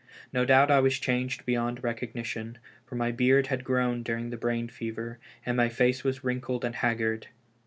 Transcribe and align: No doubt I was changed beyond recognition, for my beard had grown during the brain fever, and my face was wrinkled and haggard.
No 0.33 0.45
doubt 0.45 0.71
I 0.71 0.79
was 0.79 0.97
changed 0.99 1.45
beyond 1.45 1.83
recognition, 1.83 2.57
for 2.87 2.95
my 2.95 3.11
beard 3.11 3.45
had 3.45 3.63
grown 3.63 4.01
during 4.01 4.31
the 4.31 4.35
brain 4.35 4.67
fever, 4.67 5.19
and 5.45 5.55
my 5.55 5.69
face 5.69 6.03
was 6.03 6.23
wrinkled 6.23 6.65
and 6.65 6.73
haggard. 6.77 7.27